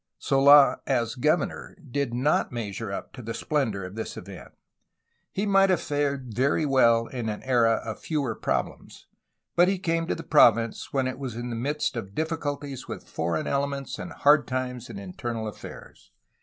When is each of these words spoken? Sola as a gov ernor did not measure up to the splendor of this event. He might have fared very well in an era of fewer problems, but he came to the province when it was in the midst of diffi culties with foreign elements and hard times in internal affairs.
Sola 0.17 0.79
as 0.87 1.13
a 1.15 1.19
gov 1.19 1.45
ernor 1.47 1.75
did 1.91 2.11
not 2.11 2.51
measure 2.51 2.91
up 2.91 3.13
to 3.13 3.21
the 3.21 3.35
splendor 3.35 3.85
of 3.85 3.93
this 3.93 4.17
event. 4.17 4.51
He 5.31 5.45
might 5.45 5.69
have 5.69 5.79
fared 5.79 6.33
very 6.33 6.65
well 6.65 7.05
in 7.05 7.29
an 7.29 7.43
era 7.43 7.73
of 7.85 7.99
fewer 7.99 8.33
problems, 8.33 9.05
but 9.55 9.67
he 9.67 9.77
came 9.77 10.07
to 10.07 10.15
the 10.15 10.23
province 10.23 10.91
when 10.91 11.05
it 11.05 11.19
was 11.19 11.35
in 11.35 11.51
the 11.51 11.55
midst 11.55 11.95
of 11.95 12.15
diffi 12.15 12.39
culties 12.39 12.87
with 12.87 13.07
foreign 13.07 13.45
elements 13.45 13.99
and 13.99 14.11
hard 14.11 14.47
times 14.47 14.89
in 14.89 14.97
internal 14.97 15.47
affairs. 15.47 16.09